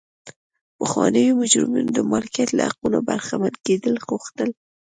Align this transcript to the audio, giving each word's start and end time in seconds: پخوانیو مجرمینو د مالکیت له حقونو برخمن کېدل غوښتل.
پخوانیو 0.77 1.37
مجرمینو 1.41 1.91
د 1.97 1.99
مالکیت 2.11 2.49
له 2.55 2.63
حقونو 2.69 2.99
برخمن 3.09 3.53
کېدل 3.65 3.95
غوښتل. 4.07 4.49